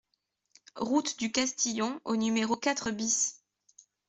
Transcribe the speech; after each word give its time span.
Route 0.77 1.19
du 1.19 1.31
Castillon 1.31 2.01
au 2.05 2.15
numéro 2.15 2.55
quatre 2.57 2.89
BIS 2.89 3.35